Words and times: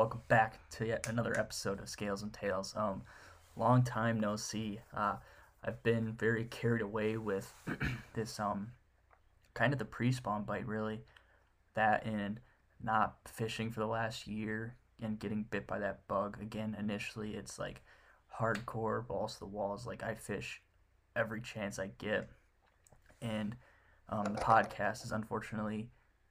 welcome 0.00 0.22
back 0.28 0.58
to 0.70 0.86
yet 0.86 1.06
another 1.10 1.38
episode 1.38 1.78
of 1.78 1.86
Scales 1.86 2.22
and 2.22 2.32
Tails. 2.32 2.72
Um, 2.74 3.02
long 3.54 3.82
time 3.82 4.18
no 4.18 4.34
see. 4.34 4.80
Uh, 4.96 5.16
I've 5.62 5.82
been 5.82 6.14
very 6.14 6.46
carried 6.46 6.80
away 6.80 7.18
with 7.18 7.52
this 8.14 8.40
um, 8.40 8.68
kind 9.52 9.74
of 9.74 9.78
the 9.78 9.84
pre-spawn 9.84 10.44
bite, 10.44 10.66
really. 10.66 11.02
That 11.74 12.06
and 12.06 12.40
not 12.82 13.16
fishing 13.26 13.70
for 13.70 13.80
the 13.80 13.86
last 13.86 14.26
year 14.26 14.74
and 15.02 15.18
getting 15.18 15.44
bit 15.50 15.66
by 15.66 15.78
that 15.80 16.08
bug 16.08 16.38
again. 16.40 16.74
Initially, 16.80 17.34
it's 17.34 17.58
like 17.58 17.82
hardcore 18.40 19.06
balls 19.06 19.34
to 19.34 19.40
the 19.40 19.46
walls. 19.48 19.86
Like 19.86 20.02
I 20.02 20.14
fish 20.14 20.62
every 21.14 21.42
chance 21.42 21.78
I 21.78 21.90
get, 21.98 22.30
and 23.20 23.54
um, 24.08 24.24
the 24.24 24.40
podcast 24.40 25.04
is 25.04 25.12
unfortunately 25.12 25.90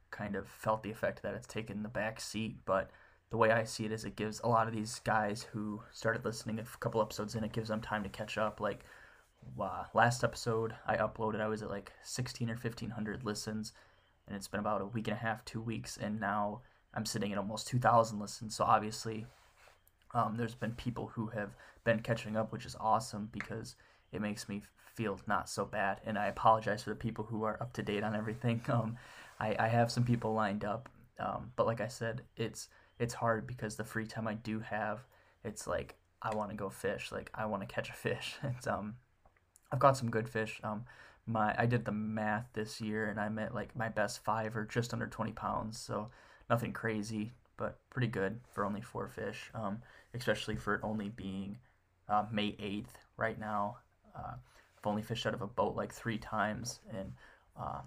kind 0.09 0.35
of 0.35 0.47
felt 0.47 0.81
the 0.81 0.89
effect 0.89 1.21
that 1.21 1.35
it's 1.35 1.45
taken 1.45 1.83
the 1.83 1.89
back 1.89 2.19
seat. 2.19 2.55
But 2.65 2.89
the 3.29 3.37
way 3.37 3.51
I 3.51 3.63
see 3.63 3.85
it 3.85 3.91
is, 3.91 4.05
it 4.05 4.15
gives 4.15 4.39
a 4.41 4.47
lot 4.47 4.67
of 4.67 4.73
these 4.73 4.99
guys 5.03 5.43
who 5.43 5.81
started 5.91 6.25
listening 6.25 6.59
a 6.59 6.63
couple 6.79 7.01
episodes 7.01 7.35
in, 7.35 7.43
it 7.43 7.53
gives 7.53 7.69
them 7.69 7.81
time 7.81 8.03
to 8.03 8.09
catch 8.09 8.37
up. 8.37 8.59
Like 8.59 8.83
uh, 9.59 9.83
last 9.93 10.23
episode 10.23 10.73
I 10.87 10.97
uploaded, 10.97 11.41
I 11.41 11.47
was 11.47 11.61
at 11.61 11.69
like 11.69 11.91
16 12.03 12.49
or 12.49 12.53
1500 12.53 13.23
listens, 13.23 13.73
and 14.27 14.35
it's 14.35 14.47
been 14.47 14.59
about 14.59 14.81
a 14.81 14.85
week 14.85 15.07
and 15.07 15.15
a 15.15 15.19
half, 15.19 15.45
two 15.45 15.61
weeks, 15.61 15.97
and 15.97 16.19
now 16.19 16.61
I'm 16.93 17.05
sitting 17.05 17.31
at 17.31 17.37
almost 17.37 17.67
2,000 17.67 18.19
listens. 18.19 18.55
So 18.55 18.63
obviously, 18.63 19.27
um, 20.13 20.35
there's 20.37 20.55
been 20.55 20.71
people 20.71 21.11
who 21.13 21.27
have 21.27 21.51
been 21.83 21.99
catching 21.99 22.35
up, 22.35 22.51
which 22.51 22.65
is 22.65 22.75
awesome 22.79 23.29
because 23.31 23.75
it 24.11 24.21
makes 24.21 24.49
me 24.49 24.63
feel 24.95 25.19
not 25.27 25.49
so 25.49 25.65
bad. 25.65 26.01
And 26.05 26.17
I 26.17 26.27
apologize 26.27 26.83
for 26.83 26.89
the 26.89 26.95
people 26.95 27.25
who 27.25 27.43
are 27.43 27.61
up 27.61 27.73
to 27.73 27.83
date 27.83 28.03
on 28.03 28.15
everything. 28.15 28.61
Um, 28.69 28.97
I, 29.41 29.55
I 29.57 29.67
have 29.69 29.89
some 29.89 30.03
people 30.03 30.33
lined 30.33 30.65
up, 30.65 30.89
um, 31.17 31.53
but 31.55 31.65
like 31.65 31.79
I 31.79 31.87
said, 31.87 32.23
it's 32.35 32.67
it's 32.99 33.13
hard 33.13 33.47
because 33.47 33.75
the 33.75 33.83
free 33.83 34.05
time 34.05 34.27
I 34.27 34.35
do 34.35 34.59
have, 34.59 34.99
it's 35.43 35.65
like 35.65 35.95
I 36.21 36.35
want 36.35 36.51
to 36.51 36.55
go 36.55 36.69
fish. 36.69 37.11
Like 37.11 37.31
I 37.33 37.45
want 37.45 37.67
to 37.67 37.73
catch 37.73 37.89
a 37.89 37.93
fish. 37.93 38.35
It's 38.43 38.67
um, 38.67 38.95
I've 39.71 39.79
got 39.79 39.97
some 39.97 40.11
good 40.11 40.27
fish. 40.27 40.59
Um, 40.63 40.85
my 41.25 41.55
I 41.57 41.65
did 41.65 41.85
the 41.85 41.91
math 41.91 42.47
this 42.53 42.81
year, 42.81 43.07
and 43.07 43.19
I'm 43.19 43.39
at 43.39 43.55
like 43.55 43.75
my 43.75 43.89
best 43.89 44.23
five 44.23 44.55
or 44.55 44.65
just 44.65 44.93
under 44.93 45.07
20 45.07 45.31
pounds. 45.31 45.79
So 45.79 46.09
nothing 46.49 46.73
crazy, 46.73 47.31
but 47.57 47.79
pretty 47.89 48.07
good 48.07 48.39
for 48.51 48.65
only 48.65 48.81
four 48.81 49.07
fish. 49.07 49.49
Um, 49.53 49.81
especially 50.13 50.55
for 50.55 50.75
it 50.75 50.81
only 50.83 51.09
being 51.09 51.57
uh, 52.09 52.25
May 52.31 52.51
8th 52.53 52.95
right 53.15 53.39
now. 53.39 53.77
Uh, 54.15 54.33
I've 54.33 54.87
only 54.87 55.03
fished 55.03 55.25
out 55.25 55.33
of 55.33 55.41
a 55.41 55.47
boat 55.47 55.75
like 55.75 55.93
three 55.93 56.17
times, 56.17 56.79
and 56.97 57.13
uh, 57.59 57.81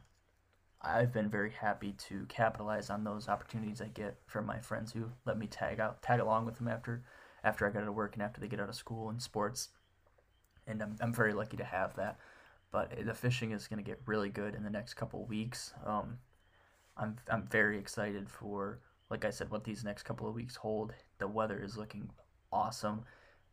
I've 0.83 1.13
been 1.13 1.31
very 1.31 1.53
happy 1.53 1.93
to 2.09 2.27
capitalize 2.29 2.91
on 2.91 3.05
those 3.05 3.29
opportunities 3.29 3.81
I 3.81 3.87
get 3.87 4.19
from 4.27 4.47
my 4.47 4.59
friends 4.59 4.93
who 4.93 5.13
let 5.25 5.39
me 5.39 5.47
tag 5.47 5.79
out, 5.79 6.03
tag 6.03 6.19
along 6.19 6.45
with 6.45 6.57
them 6.57 6.67
after, 6.67 7.05
after 7.45 7.67
I 7.67 7.71
get 7.71 7.83
out 7.83 7.89
of 7.89 7.95
work 7.95 8.15
and 8.15 8.23
after 8.23 8.41
they 8.41 8.49
get 8.49 8.61
out 8.61 8.69
of 8.69 8.75
school 8.75 9.09
and 9.09 9.23
sports, 9.23 9.69
and 10.67 10.83
I'm 10.83 10.97
I'm 11.01 11.13
very 11.13 11.33
lucky 11.33 11.57
to 11.57 11.65
have 11.65 11.95
that. 11.97 12.19
But 12.71 13.05
the 13.05 13.15
fishing 13.15 13.53
is 13.53 13.69
going 13.69 13.85
to 13.85 13.89
get 13.89 14.01
really 14.07 14.31
good 14.31 14.55
in 14.55 14.65
the 14.65 14.71
next 14.71 14.95
couple 14.95 15.25
weeks. 15.27 15.73
Um, 15.85 16.19
I'm 16.97 17.17
I'm 17.31 17.47
very 17.47 17.79
excited 17.79 18.29
for, 18.29 18.81
like 19.11 19.25
I 19.25 19.31
said, 19.31 19.51
what 19.51 19.65
these 19.65 19.85
next 19.85 20.03
couple 20.05 20.29
of 20.29 20.35
weeks 20.35 20.57
hold. 20.57 20.95
The 21.19 21.29
weather 21.29 21.61
is 21.63 21.77
looking 21.77 22.11
awesome, 22.53 23.05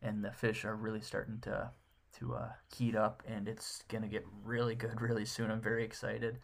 and 0.02 0.24
the 0.24 0.32
fish 0.32 0.66
are 0.66 0.76
really 0.76 1.02
starting 1.02 1.40
to 1.42 1.72
to 2.20 2.34
uh, 2.34 2.50
heat 2.76 2.96
up, 2.96 3.22
and 3.28 3.48
it's 3.48 3.84
gonna 3.88 4.08
get 4.08 4.26
really 4.44 4.76
good 4.76 5.00
really 5.02 5.26
soon. 5.26 5.52
I'm 5.52 5.62
very 5.62 5.84
excited. 5.84 6.40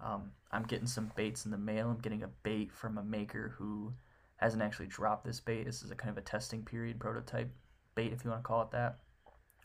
Um, 0.00 0.32
I'm 0.52 0.64
getting 0.64 0.86
some 0.86 1.12
baits 1.16 1.44
in 1.44 1.50
the 1.50 1.58
mail. 1.58 1.90
I'm 1.90 1.98
getting 1.98 2.22
a 2.22 2.30
bait 2.42 2.72
from 2.72 2.98
a 2.98 3.02
maker 3.02 3.54
who 3.58 3.92
hasn't 4.36 4.62
actually 4.62 4.86
dropped 4.86 5.24
this 5.24 5.40
bait. 5.40 5.64
This 5.64 5.82
is 5.82 5.90
a 5.90 5.94
kind 5.94 6.10
of 6.10 6.18
a 6.18 6.26
testing 6.26 6.64
period 6.64 7.00
prototype 7.00 7.50
bait, 7.94 8.12
if 8.12 8.24
you 8.24 8.30
want 8.30 8.42
to 8.42 8.46
call 8.46 8.62
it 8.62 8.70
that. 8.72 8.98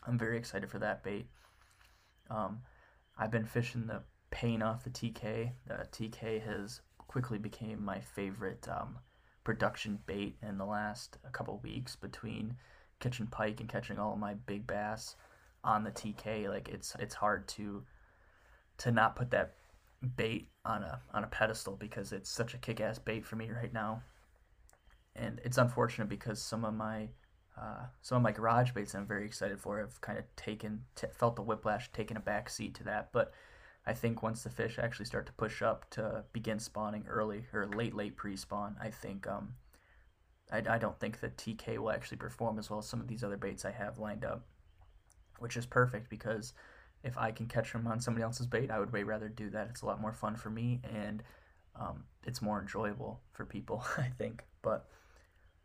I'm 0.06 0.18
very 0.18 0.38
excited 0.38 0.70
for 0.70 0.78
that 0.78 1.02
bait. 1.02 1.26
Um, 2.30 2.60
I've 3.18 3.30
been 3.30 3.44
fishing 3.44 3.86
the 3.86 4.02
paint 4.30 4.62
off 4.62 4.84
the 4.84 4.90
TK. 4.90 5.52
The 5.66 5.86
TK 5.92 6.42
has 6.42 6.80
quickly 6.98 7.38
became 7.38 7.84
my 7.84 8.00
favorite 8.00 8.66
um, 8.68 8.98
production 9.44 9.98
bait 10.06 10.36
in 10.42 10.58
the 10.58 10.64
last 10.64 11.18
couple 11.32 11.60
weeks 11.62 11.96
between 11.96 12.56
catching 13.00 13.26
pike 13.26 13.60
and 13.60 13.68
catching 13.68 13.98
all 13.98 14.16
my 14.16 14.34
big 14.34 14.66
bass 14.66 15.16
on 15.64 15.84
the 15.84 15.90
TK. 15.90 16.48
Like 16.48 16.68
it's 16.68 16.94
it's 16.98 17.14
hard 17.14 17.48
to 17.48 17.82
to 18.78 18.92
not 18.92 19.16
put 19.16 19.30
that 19.32 19.54
bait 20.16 20.48
on 20.64 20.82
a 20.82 21.00
on 21.12 21.24
a 21.24 21.26
pedestal 21.26 21.76
because 21.76 22.12
it's 22.12 22.30
such 22.30 22.54
a 22.54 22.58
kick-ass 22.58 22.98
bait 22.98 23.24
for 23.24 23.36
me 23.36 23.50
right 23.50 23.72
now. 23.72 24.02
And 25.14 25.40
it's 25.44 25.58
unfortunate 25.58 26.08
because 26.08 26.40
some 26.40 26.64
of 26.64 26.74
my 26.74 27.08
uh, 27.60 27.86
some 28.00 28.16
of 28.16 28.22
my 28.22 28.32
garage 28.32 28.72
baits 28.72 28.94
I'm 28.94 29.06
very 29.06 29.26
excited 29.26 29.60
for 29.60 29.78
have 29.80 30.00
kind 30.00 30.18
of 30.18 30.24
taken 30.36 30.84
t- 30.94 31.08
felt 31.12 31.36
the 31.36 31.42
whiplash, 31.42 31.92
taken 31.92 32.16
a 32.16 32.20
back 32.20 32.48
seat 32.48 32.74
to 32.76 32.84
that. 32.84 33.10
But 33.12 33.32
I 33.86 33.92
think 33.92 34.22
once 34.22 34.42
the 34.42 34.50
fish 34.50 34.78
actually 34.78 35.06
start 35.06 35.26
to 35.26 35.32
push 35.32 35.62
up 35.62 35.88
to 35.90 36.24
begin 36.32 36.58
spawning 36.58 37.04
early 37.08 37.44
or 37.52 37.66
late 37.66 37.94
late 37.94 38.16
pre-spawn, 38.16 38.76
I 38.80 38.90
think 38.90 39.26
um, 39.26 39.54
I, 40.50 40.62
I 40.68 40.78
don't 40.78 40.98
think 40.98 41.20
that 41.20 41.36
TK 41.36 41.78
will 41.78 41.90
actually 41.90 42.18
perform 42.18 42.58
as 42.58 42.70
well 42.70 42.78
as 42.78 42.86
some 42.86 43.00
of 43.00 43.08
these 43.08 43.24
other 43.24 43.36
baits 43.36 43.64
I 43.64 43.72
have 43.72 43.98
lined 43.98 44.24
up, 44.24 44.46
which 45.38 45.56
is 45.56 45.66
perfect 45.66 46.08
because 46.08 46.52
if 47.02 47.16
I 47.16 47.30
can 47.30 47.46
catch 47.46 47.72
them 47.72 47.86
on 47.86 48.00
somebody 48.00 48.22
else's 48.22 48.46
bait, 48.46 48.70
I 48.70 48.78
would 48.78 48.92
way 48.92 49.02
rather 49.02 49.28
do 49.28 49.50
that. 49.50 49.68
It's 49.70 49.82
a 49.82 49.86
lot 49.86 50.00
more 50.00 50.12
fun 50.12 50.36
for 50.36 50.50
me 50.50 50.80
and 50.84 51.22
um, 51.78 52.04
it's 52.24 52.42
more 52.42 52.60
enjoyable 52.60 53.20
for 53.32 53.44
people, 53.44 53.84
I 53.98 54.08
think. 54.18 54.44
But 54.62 54.86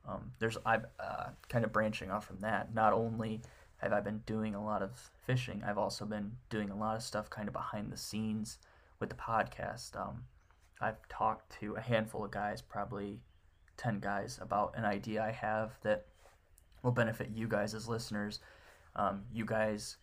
um, 0.08 0.32
there's 0.40 0.58
I'm 0.66 0.86
uh, 1.00 1.30
kind 1.50 1.66
of 1.66 1.74
branching 1.74 2.12
off 2.12 2.26
from 2.26 2.40
that. 2.42 2.74
Not 2.74 2.94
only 2.94 3.42
have 3.78 3.92
I 3.92 4.00
been 4.00 4.22
doing 4.26 4.56
a 4.56 4.64
lot 4.64 4.82
of 4.82 5.12
fishing, 5.26 5.64
I've 5.66 5.78
also 5.78 6.06
been 6.06 6.32
doing 6.50 6.70
a 6.70 6.78
lot 6.78 6.96
of 6.96 7.04
stuff 7.04 7.30
kind 7.30 7.48
of 7.48 7.54
behind 7.54 7.92
the 7.92 7.98
scenes 7.98 8.58
with 9.00 9.10
the 9.10 9.16
podcast. 9.16 10.00
Um, 10.00 10.24
I've 10.80 11.08
talked 11.10 11.60
to 11.60 11.76
a 11.76 11.82
handful 11.82 12.24
of 12.24 12.32
guys, 12.32 12.62
probably 12.62 13.20
10 13.78 14.00
guys, 14.00 14.40
about 14.42 14.74
an 14.78 14.86
idea 14.86 15.24
I 15.24 15.32
have 15.32 15.78
that 15.84 16.06
will 16.84 16.92
benefit 16.92 17.32
you 17.34 17.48
guys 17.48 17.74
as 17.74 17.88
listeners. 17.88 18.40
Um, 18.96 19.24
you 19.34 19.44
guys 19.44 19.98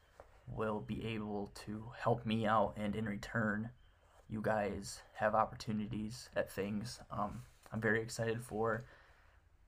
will 0.46 0.80
be 0.80 1.04
able 1.06 1.50
to 1.66 1.84
help 1.98 2.26
me 2.26 2.46
out, 2.46 2.74
and 2.76 2.94
in 2.94 3.06
return, 3.06 3.70
you 4.28 4.40
guys 4.40 5.00
have 5.14 5.34
opportunities 5.34 6.28
at 6.36 6.50
things. 6.50 7.00
Um, 7.10 7.42
I'm 7.72 7.80
very 7.80 8.00
excited 8.00 8.42
for. 8.42 8.84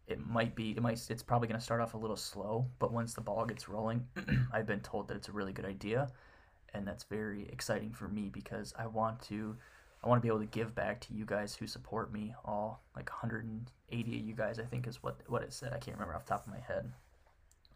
It 0.06 0.18
might 0.26 0.54
be, 0.54 0.72
it 0.72 0.82
might, 0.82 1.00
it's 1.08 1.22
probably 1.22 1.48
going 1.48 1.58
to 1.58 1.64
start 1.64 1.80
off 1.80 1.94
a 1.94 1.98
little 1.98 2.16
slow, 2.16 2.66
but 2.78 2.92
once 2.92 3.14
the 3.14 3.22
ball 3.22 3.46
gets 3.46 3.68
rolling, 3.68 4.06
I've 4.52 4.66
been 4.66 4.80
told 4.80 5.08
that 5.08 5.16
it's 5.16 5.28
a 5.28 5.32
really 5.32 5.52
good 5.52 5.64
idea, 5.64 6.10
and 6.74 6.86
that's 6.86 7.04
very 7.04 7.48
exciting 7.50 7.92
for 7.92 8.08
me 8.08 8.28
because 8.30 8.74
I 8.78 8.86
want 8.86 9.22
to, 9.22 9.56
I 10.02 10.08
want 10.08 10.20
to 10.20 10.22
be 10.22 10.28
able 10.28 10.40
to 10.40 10.46
give 10.46 10.74
back 10.74 11.00
to 11.02 11.14
you 11.14 11.24
guys 11.24 11.54
who 11.54 11.66
support 11.66 12.12
me. 12.12 12.34
All 12.44 12.82
like 12.94 13.08
180 13.10 14.16
of 14.18 14.26
you 14.26 14.34
guys, 14.34 14.58
I 14.58 14.64
think 14.64 14.86
is 14.86 15.02
what 15.02 15.18
what 15.26 15.42
it 15.42 15.54
said. 15.54 15.72
I 15.72 15.78
can't 15.78 15.96
remember 15.96 16.14
off 16.14 16.26
the 16.26 16.30
top 16.30 16.46
of 16.46 16.52
my 16.52 16.60
head. 16.60 16.92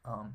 Um, 0.05 0.35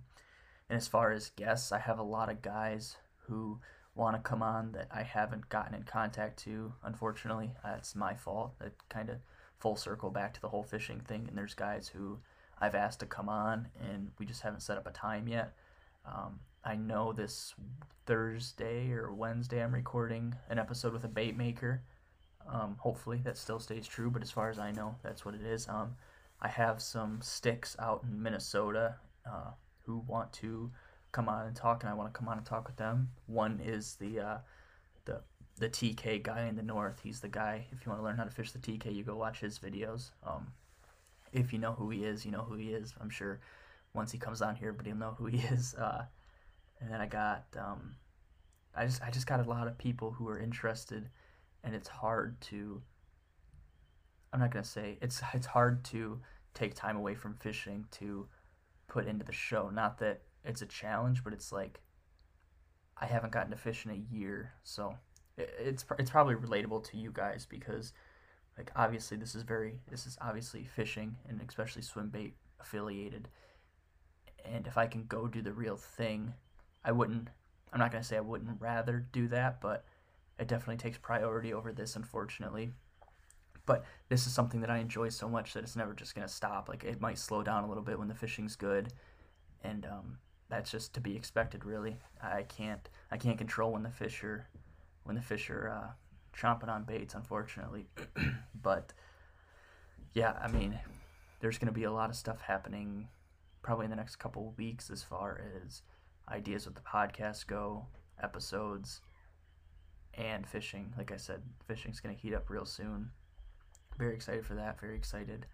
and 0.69 0.77
as 0.77 0.87
far 0.87 1.11
as 1.11 1.31
guests, 1.35 1.71
I 1.71 1.79
have 1.79 1.99
a 1.99 2.03
lot 2.03 2.29
of 2.29 2.41
guys 2.41 2.97
who 3.27 3.59
want 3.95 4.15
to 4.15 4.21
come 4.27 4.41
on 4.41 4.71
that 4.71 4.87
I 4.91 5.03
haven't 5.03 5.49
gotten 5.49 5.75
in 5.75 5.83
contact 5.83 6.39
to. 6.43 6.73
Unfortunately, 6.83 7.51
that's 7.63 7.95
my 7.95 8.15
fault. 8.15 8.57
That 8.59 8.73
kind 8.89 9.09
of 9.09 9.17
full 9.59 9.75
circle 9.75 10.09
back 10.09 10.33
to 10.33 10.41
the 10.41 10.49
whole 10.49 10.63
fishing 10.63 10.99
thing. 10.99 11.25
And 11.27 11.37
there's 11.37 11.53
guys 11.53 11.89
who 11.89 12.19
I've 12.59 12.75
asked 12.75 13.01
to 13.01 13.05
come 13.05 13.29
on, 13.29 13.67
and 13.79 14.11
we 14.17 14.25
just 14.25 14.41
haven't 14.41 14.61
set 14.61 14.77
up 14.77 14.87
a 14.87 14.91
time 14.91 15.27
yet. 15.27 15.53
Um, 16.05 16.39
I 16.63 16.75
know 16.75 17.13
this 17.13 17.53
Thursday 18.05 18.91
or 18.91 19.13
Wednesday 19.13 19.63
I'm 19.63 19.73
recording 19.73 20.35
an 20.49 20.59
episode 20.59 20.93
with 20.93 21.03
a 21.03 21.09
bait 21.09 21.37
maker. 21.37 21.81
Um, 22.47 22.75
hopefully 22.79 23.21
that 23.23 23.37
still 23.37 23.59
stays 23.59 23.87
true, 23.87 24.09
but 24.09 24.21
as 24.21 24.31
far 24.31 24.49
as 24.49 24.59
I 24.59 24.71
know, 24.71 24.95
that's 25.03 25.23
what 25.23 25.35
it 25.35 25.43
is. 25.43 25.67
Um, 25.67 25.95
I 26.41 26.49
have 26.49 26.81
some 26.81 27.21
sticks 27.21 27.75
out 27.79 28.03
in 28.03 28.21
Minnesota 28.21 28.95
uh, 29.25 29.51
who 29.85 30.03
want 30.07 30.33
to 30.33 30.71
come 31.11 31.29
on 31.29 31.45
and 31.45 31.55
talk, 31.55 31.83
and 31.83 31.89
I 31.89 31.93
want 31.93 32.13
to 32.13 32.17
come 32.17 32.27
on 32.27 32.37
and 32.37 32.45
talk 32.45 32.67
with 32.67 32.77
them. 32.77 33.09
One 33.27 33.61
is 33.63 33.95
the 33.95 34.19
uh, 34.19 34.37
the 35.05 35.21
the 35.57 35.69
TK 35.69 36.23
guy 36.23 36.45
in 36.47 36.55
the 36.55 36.63
north. 36.63 37.01
He's 37.03 37.19
the 37.19 37.29
guy. 37.29 37.67
If 37.71 37.85
you 37.85 37.89
want 37.89 38.01
to 38.01 38.05
learn 38.05 38.17
how 38.17 38.23
to 38.23 38.31
fish 38.31 38.51
the 38.51 38.59
TK, 38.59 38.93
you 38.93 39.03
go 39.03 39.15
watch 39.15 39.39
his 39.39 39.59
videos. 39.59 40.11
Um, 40.25 40.47
if 41.31 41.53
you 41.53 41.59
know 41.59 41.73
who 41.73 41.89
he 41.89 42.03
is, 42.03 42.25
you 42.25 42.31
know 42.31 42.41
who 42.41 42.55
he 42.55 42.69
is. 42.69 42.93
I'm 42.99 43.09
sure 43.09 43.39
once 43.93 44.11
he 44.11 44.17
comes 44.17 44.41
on 44.41 44.55
here, 44.55 44.69
everybody 44.69 44.91
will 44.91 44.99
know 44.99 45.15
who 45.17 45.27
he 45.27 45.37
is. 45.51 45.75
Uh, 45.75 46.05
and 46.79 46.91
then 46.91 46.99
I 46.99 47.05
got 47.05 47.45
um, 47.57 47.95
I 48.75 48.85
just 48.85 49.01
I 49.01 49.11
just 49.11 49.27
got 49.27 49.39
a 49.45 49.49
lot 49.49 49.67
of 49.67 49.77
people 49.77 50.11
who 50.11 50.27
are 50.27 50.39
interested, 50.39 51.09
and 51.63 51.75
it's 51.75 51.87
hard 51.87 52.39
to. 52.41 52.81
I'm 54.31 54.39
not 54.39 54.51
gonna 54.51 54.63
say 54.63 54.97
it's 55.01 55.21
it's 55.33 55.45
hard 55.45 55.83
to 55.85 56.19
take 56.53 56.75
time 56.75 56.97
away 56.97 57.15
from 57.15 57.35
fishing 57.35 57.85
to 57.91 58.27
put 58.87 59.07
into 59.07 59.25
the 59.25 59.31
show. 59.31 59.69
Not 59.69 59.97
that 59.99 60.21
it's 60.43 60.61
a 60.61 60.65
challenge, 60.65 61.23
but 61.23 61.33
it's 61.33 61.51
like 61.51 61.81
I 62.97 63.05
haven't 63.05 63.33
gotten 63.33 63.51
to 63.51 63.57
fish 63.57 63.85
in 63.85 63.91
a 63.91 64.15
year, 64.15 64.53
so 64.63 64.95
it's 65.37 65.85
it's 65.97 66.11
probably 66.11 66.35
relatable 66.35 66.83
to 66.91 66.97
you 66.97 67.11
guys 67.11 67.45
because 67.49 67.93
like 68.57 68.71
obviously 68.75 69.17
this 69.17 69.35
is 69.35 69.43
very 69.43 69.79
this 69.89 70.05
is 70.05 70.17
obviously 70.21 70.63
fishing 70.63 71.15
and 71.27 71.41
especially 71.47 71.81
swim 71.81 72.09
bait 72.09 72.35
affiliated 72.59 73.27
and 74.45 74.67
if 74.67 74.77
i 74.77 74.85
can 74.85 75.05
go 75.05 75.27
do 75.27 75.41
the 75.41 75.51
real 75.51 75.75
thing 75.75 76.33
i 76.85 76.91
wouldn't 76.91 77.29
i'm 77.71 77.79
not 77.79 77.91
to 78.03 78.07
say 78.07 78.17
i 78.17 78.21
wouldn't 78.21 78.61
rather 78.61 79.05
do 79.11 79.27
that 79.27 79.59
but 79.59 79.85
it 80.37 80.47
definitely 80.47 80.77
takes 80.77 80.97
priority 80.97 81.53
over 81.53 81.73
this 81.73 81.95
unfortunately 81.95 82.71
but 83.65 83.85
this 84.09 84.25
is 84.27 84.33
something 84.33 84.61
that 84.61 84.69
i 84.69 84.77
enjoy 84.77 85.09
so 85.09 85.27
much 85.27 85.53
that 85.53 85.63
it's 85.63 85.75
never 85.75 85.93
just 85.93 86.15
going 86.15 86.27
to 86.27 86.33
stop 86.33 86.69
like 86.69 86.83
it 86.83 87.01
might 87.01 87.17
slow 87.17 87.43
down 87.43 87.63
a 87.63 87.67
little 87.67 87.83
bit 87.83 87.97
when 87.97 88.07
the 88.07 88.15
fishing's 88.15 88.55
good 88.55 88.93
and 89.63 89.85
um, 89.85 90.17
that's 90.49 90.71
just 90.71 90.93
to 90.93 91.01
be 91.01 91.15
expected 91.15 91.65
really 91.65 91.95
i 92.21 92.43
can't 92.43 92.89
i 93.11 93.17
can't 93.17 93.37
control 93.37 93.71
when 93.71 93.83
the 93.83 93.89
fish 93.89 94.23
are 94.23 94.47
when 95.03 95.15
the 95.15 95.21
fish 95.21 95.49
are 95.49 95.69
uh, 95.69 95.91
chomping 96.37 96.69
on 96.69 96.83
baits, 96.83 97.13
unfortunately. 97.13 97.87
but 98.61 98.93
yeah, 100.13 100.37
I 100.41 100.47
mean, 100.47 100.79
there's 101.39 101.57
going 101.57 101.67
to 101.67 101.73
be 101.73 101.83
a 101.83 101.91
lot 101.91 102.09
of 102.09 102.15
stuff 102.15 102.41
happening 102.41 103.07
probably 103.61 103.85
in 103.85 103.91
the 103.91 103.97
next 103.97 104.17
couple 104.17 104.53
weeks 104.57 104.89
as 104.89 105.03
far 105.03 105.41
as 105.65 105.81
ideas 106.29 106.65
with 106.65 106.75
the 106.75 106.81
podcast 106.81 107.47
go, 107.47 107.85
episodes, 108.21 109.01
and 110.13 110.47
fishing. 110.47 110.93
Like 110.97 111.11
I 111.11 111.17
said, 111.17 111.41
fishing's 111.67 111.99
going 111.99 112.15
to 112.15 112.21
heat 112.21 112.33
up 112.33 112.49
real 112.49 112.65
soon. 112.65 113.11
Very 113.97 114.15
excited 114.15 114.45
for 114.45 114.55
that. 114.55 114.79
Very 114.79 114.95
excited 114.95 115.45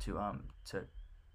to 0.00 0.18
um 0.18 0.44
to 0.66 0.84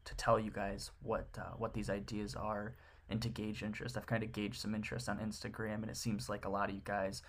to 0.05 0.15
tell 0.15 0.39
you 0.39 0.51
guys 0.51 0.91
what 1.01 1.27
uh, 1.37 1.53
what 1.57 1.73
these 1.73 1.89
ideas 1.89 2.35
are 2.35 2.75
and 3.09 3.21
to 3.21 3.29
gauge 3.29 3.63
interest. 3.63 3.97
I've 3.97 4.05
kind 4.05 4.23
of 4.23 4.31
gauged 4.31 4.61
some 4.61 4.75
interest 4.75 5.09
on 5.09 5.17
Instagram, 5.19 5.75
and 5.75 5.89
it 5.89 5.97
seems 5.97 6.29
like 6.29 6.45
a 6.45 6.49
lot 6.49 6.69
of 6.69 6.75
you 6.75 6.81
guys 6.83 7.21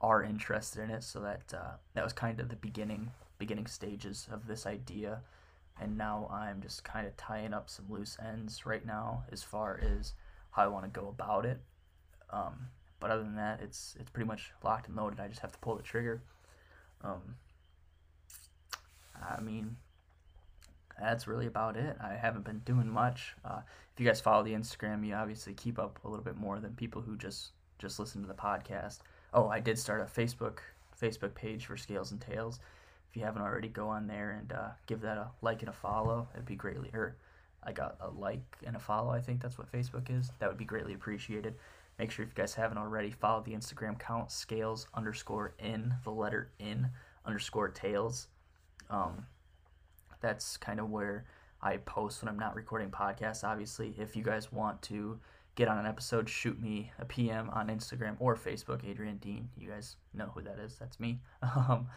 are 0.00 0.22
interested 0.22 0.82
in 0.82 0.90
it. 0.90 1.04
So 1.04 1.20
that 1.20 1.54
uh, 1.54 1.76
that 1.94 2.04
was 2.04 2.12
kind 2.12 2.40
of 2.40 2.48
the 2.48 2.56
beginning 2.56 3.10
beginning 3.38 3.66
stages 3.66 4.28
of 4.32 4.46
this 4.46 4.66
idea, 4.66 5.20
and 5.80 5.96
now 5.96 6.28
I'm 6.32 6.60
just 6.60 6.84
kind 6.84 7.06
of 7.06 7.16
tying 7.16 7.54
up 7.54 7.70
some 7.70 7.86
loose 7.88 8.16
ends 8.24 8.66
right 8.66 8.84
now 8.84 9.24
as 9.30 9.42
far 9.42 9.80
as 9.82 10.14
how 10.50 10.62
I 10.62 10.68
want 10.68 10.84
to 10.84 11.00
go 11.00 11.08
about 11.08 11.46
it. 11.46 11.60
Um, 12.30 12.68
but 13.00 13.10
other 13.10 13.22
than 13.22 13.36
that, 13.36 13.60
it's 13.60 13.96
it's 14.00 14.10
pretty 14.10 14.28
much 14.28 14.52
locked 14.62 14.88
and 14.88 14.96
loaded. 14.96 15.20
I 15.20 15.28
just 15.28 15.40
have 15.40 15.52
to 15.52 15.58
pull 15.58 15.76
the 15.76 15.82
trigger. 15.82 16.22
Um, 17.02 17.36
I 19.28 19.40
mean, 19.40 19.76
that's 21.00 21.26
really 21.26 21.46
about 21.46 21.76
it. 21.76 21.96
I 22.02 22.14
haven't 22.14 22.44
been 22.44 22.60
doing 22.60 22.88
much. 22.88 23.34
Uh, 23.44 23.60
if 23.92 24.00
you 24.00 24.06
guys 24.06 24.20
follow 24.20 24.42
the 24.42 24.52
Instagram, 24.52 25.06
you 25.06 25.14
obviously 25.14 25.54
keep 25.54 25.78
up 25.78 25.98
a 26.04 26.08
little 26.08 26.24
bit 26.24 26.36
more 26.36 26.60
than 26.60 26.74
people 26.74 27.02
who 27.02 27.16
just 27.16 27.52
just 27.78 27.98
listen 27.98 28.22
to 28.22 28.28
the 28.28 28.34
podcast. 28.34 28.98
Oh, 29.32 29.48
I 29.48 29.60
did 29.60 29.78
start 29.78 30.00
a 30.00 30.04
Facebook 30.04 30.58
Facebook 31.00 31.34
page 31.34 31.66
for 31.66 31.76
Scales 31.76 32.12
and 32.12 32.20
Tails. 32.20 32.60
If 33.10 33.16
you 33.16 33.24
haven't 33.24 33.42
already, 33.42 33.68
go 33.68 33.88
on 33.88 34.06
there 34.06 34.30
and 34.32 34.52
uh, 34.52 34.68
give 34.86 35.00
that 35.02 35.18
a 35.18 35.28
like 35.42 35.60
and 35.60 35.68
a 35.68 35.72
follow. 35.72 36.28
It'd 36.34 36.46
be 36.46 36.56
greatly, 36.56 36.90
or 36.92 37.16
I 37.62 37.72
got 37.72 37.96
a 38.00 38.10
like 38.10 38.42
and 38.66 38.76
a 38.76 38.80
follow. 38.80 39.10
I 39.10 39.20
think 39.20 39.40
that's 39.40 39.58
what 39.58 39.70
Facebook 39.70 40.16
is. 40.16 40.30
That 40.38 40.48
would 40.48 40.58
be 40.58 40.64
greatly 40.64 40.94
appreciated. 40.94 41.54
Make 41.98 42.10
sure 42.10 42.24
if 42.24 42.30
you 42.30 42.34
guys 42.34 42.54
haven't 42.54 42.78
already, 42.78 43.10
follow 43.10 43.42
the 43.42 43.52
Instagram 43.52 43.98
count 43.98 44.32
scales 44.32 44.88
underscore 44.94 45.54
in 45.60 45.94
the 46.02 46.10
letter 46.10 46.50
in 46.58 46.88
underscore 47.24 47.68
tails. 47.68 48.28
Um, 48.90 49.26
that's 50.20 50.56
kind 50.56 50.80
of 50.80 50.90
where 50.90 51.24
I 51.62 51.78
post 51.78 52.22
when 52.22 52.28
I'm 52.28 52.38
not 52.38 52.54
recording 52.54 52.90
podcasts. 52.90 53.44
Obviously, 53.44 53.94
if 53.98 54.16
you 54.16 54.22
guys 54.22 54.52
want 54.52 54.82
to 54.82 55.18
get 55.54 55.68
on 55.68 55.78
an 55.78 55.86
episode, 55.86 56.28
shoot 56.28 56.60
me 56.60 56.90
a 56.98 57.04
PM 57.04 57.50
on 57.50 57.68
Instagram 57.68 58.16
or 58.18 58.36
Facebook, 58.36 58.88
Adrian 58.88 59.18
Dean. 59.18 59.48
You 59.56 59.68
guys 59.68 59.96
know 60.12 60.30
who 60.34 60.42
that 60.42 60.58
is. 60.58 60.76
That's 60.78 61.00
me. 61.00 61.20
Um, 61.56 61.88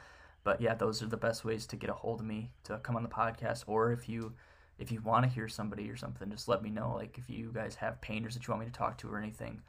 but 0.44 0.62
yeah, 0.62 0.75
those 0.75 1.04
are 1.04 1.07
the 1.07 1.18
best 1.18 1.44
ways 1.44 1.68
to 1.68 1.75
get 1.75 1.89
a 1.89 1.94
hold 1.94 2.22
of 2.22 2.25
me 2.25 2.51
to 2.63 2.78
come 2.78 2.95
on 2.95 3.04
the 3.04 3.10
podcast. 3.10 3.66
Or 3.68 3.92
if 3.92 4.07
you 4.07 4.31
if 4.80 4.94
you 4.94 5.01
want 5.01 5.25
to 5.25 5.30
hear 5.30 5.50
somebody 5.50 5.89
or 5.89 5.98
something, 5.98 6.30
just 6.30 6.48
let 6.48 6.63
me 6.63 6.69
know. 6.69 6.94
Like 6.95 7.18
if 7.18 7.30
you 7.30 7.51
guys 7.54 7.75
have 7.75 8.00
painters 8.00 8.34
that 8.36 8.48
you 8.48 8.54
want 8.54 8.66
me 8.66 8.72
to 8.72 8.78
talk 8.78 8.98
to 9.00 9.10
or 9.10 9.18
anything, 9.18 9.62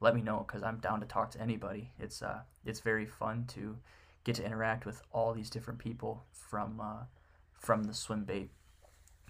let 0.00 0.14
me 0.14 0.22
know 0.22 0.42
because 0.46 0.62
I'm 0.62 0.78
down 0.78 1.00
to 1.00 1.06
talk 1.06 1.32
to 1.32 1.40
anybody. 1.40 1.90
It's 1.98 2.22
uh 2.22 2.40
it's 2.64 2.80
very 2.80 3.04
fun 3.04 3.44
to 3.48 3.76
get 4.24 4.36
to 4.36 4.44
interact 4.44 4.86
with 4.86 5.02
all 5.12 5.32
these 5.32 5.50
different 5.50 5.78
people 5.78 6.24
from 6.32 6.80
uh, 6.80 7.04
from 7.52 7.84
the 7.84 7.94
swim 7.94 8.24
bait 8.24 8.50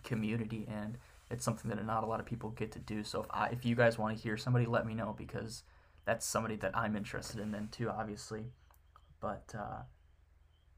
community 0.02 0.66
and 0.68 0.98
it's 1.32 1.44
something 1.44 1.70
that 1.70 1.84
not 1.84 2.04
a 2.04 2.06
lot 2.06 2.20
of 2.20 2.26
people 2.26 2.50
get 2.50 2.70
to 2.72 2.78
do. 2.78 3.02
So 3.02 3.22
if 3.22 3.26
I, 3.30 3.48
if 3.48 3.64
you 3.64 3.74
guys 3.74 3.98
want 3.98 4.16
to 4.16 4.22
hear 4.22 4.36
somebody, 4.36 4.66
let 4.66 4.86
me 4.86 4.94
know 4.94 5.14
because 5.16 5.62
that's 6.04 6.26
somebody 6.26 6.56
that 6.56 6.76
I'm 6.76 6.94
interested 6.94 7.40
in 7.40 7.52
then 7.52 7.68
too, 7.72 7.88
obviously. 7.88 8.52
But 9.18 9.54
uh, 9.58 9.82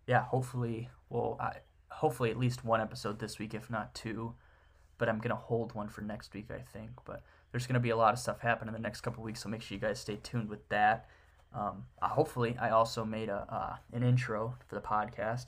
yeah, 0.06 0.22
hopefully, 0.22 0.90
well, 1.08 1.36
I, 1.40 1.56
hopefully 1.88 2.30
at 2.30 2.38
least 2.38 2.64
one 2.64 2.80
episode 2.80 3.18
this 3.18 3.38
week, 3.38 3.52
if 3.52 3.68
not 3.68 3.94
two. 3.94 4.34
But 4.96 5.08
I'm 5.08 5.18
gonna 5.18 5.34
hold 5.34 5.74
one 5.74 5.88
for 5.88 6.02
next 6.02 6.32
week, 6.34 6.50
I 6.52 6.60
think. 6.60 6.90
But 7.04 7.24
there's 7.50 7.66
gonna 7.66 7.80
be 7.80 7.90
a 7.90 7.96
lot 7.96 8.12
of 8.12 8.20
stuff 8.20 8.38
happen 8.38 8.68
in 8.68 8.74
the 8.74 8.80
next 8.80 9.00
couple 9.00 9.24
weeks, 9.24 9.42
so 9.42 9.48
make 9.48 9.60
sure 9.60 9.74
you 9.74 9.80
guys 9.80 9.98
stay 9.98 10.20
tuned 10.22 10.48
with 10.48 10.68
that. 10.68 11.08
Um, 11.54 11.84
uh, 12.02 12.08
hopefully, 12.08 12.56
I 12.60 12.70
also 12.70 13.04
made 13.04 13.28
a 13.28 13.46
uh, 13.48 13.76
an 13.92 14.02
intro 14.02 14.54
for 14.66 14.74
the 14.74 14.80
podcast. 14.80 15.46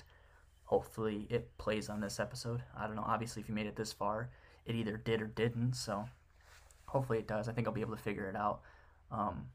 Hopefully, 0.65 1.27
it 1.31 1.57
plays 1.59 1.89
on 1.89 2.01
this 2.01 2.21
episode. 2.21 2.63
I 2.77 2.87
don't 2.87 2.97
know. 2.97 3.05
Obviously, 3.07 3.43
if 3.43 3.49
you 3.49 3.55
made 3.55 3.67
it 3.67 3.77
this 3.77 3.93
far, 3.93 4.31
it 4.65 4.75
either 4.75 4.97
did 4.97 5.21
or 5.21 5.27
didn't. 5.27 5.75
So 5.75 6.07
hopefully 6.87 7.19
it 7.19 7.29
does. 7.29 7.49
I 7.49 7.53
think 7.53 7.67
I'll 7.67 7.75
be 7.75 7.81
able 7.81 7.97
to 7.97 8.03
figure 8.03 8.29
it 8.29 8.37
out. 8.37 8.61
Um, 9.11 9.47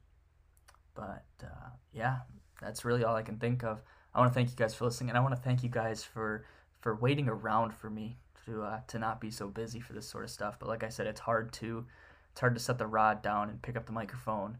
but 0.95 1.25
uh, 1.43 1.69
yeah, 1.93 2.19
that's 2.61 2.85
really 2.85 3.03
all 3.03 3.15
I 3.15 3.23
can 3.23 3.37
think 3.37 3.63
of. 3.63 3.81
I 4.13 4.19
want 4.19 4.31
to 4.31 4.33
thank 4.33 4.49
you 4.49 4.55
guys 4.55 4.73
for 4.73 4.85
listening, 4.85 5.09
and 5.09 5.17
I 5.17 5.21
want 5.21 5.35
to 5.35 5.41
thank 5.41 5.63
you 5.63 5.69
guys 5.69 6.03
for 6.03 6.45
for 6.81 6.95
waiting 6.95 7.29
around 7.29 7.73
for 7.73 7.89
me 7.89 8.17
to 8.45 8.63
uh, 8.63 8.79
to 8.87 8.99
not 8.99 9.21
be 9.21 9.31
so 9.31 9.47
busy 9.47 9.79
for 9.79 9.93
this 9.93 10.07
sort 10.07 10.23
of 10.23 10.29
stuff. 10.29 10.57
But 10.59 10.67
like 10.67 10.83
I 10.83 10.89
said, 10.89 11.07
it's 11.07 11.21
hard 11.21 11.53
to 11.53 11.85
it's 12.31 12.39
hard 12.39 12.55
to 12.55 12.61
set 12.61 12.77
the 12.77 12.87
rod 12.87 13.21
down 13.21 13.49
and 13.49 13.61
pick 13.61 13.77
up 13.77 13.85
the 13.85 13.91
microphone 13.91 14.57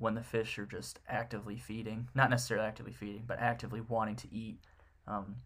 when 0.00 0.14
the 0.14 0.22
fish 0.22 0.58
are 0.58 0.66
just 0.66 0.98
actively 1.08 1.58
feeding, 1.58 2.08
not 2.14 2.30
necessarily 2.30 2.66
actively 2.66 2.92
feeding, 2.92 3.22
but 3.26 3.38
actively 3.38 3.82
wanting 3.82 4.16
to 4.16 4.34
eat. 4.34 4.58
Um, 5.06 5.36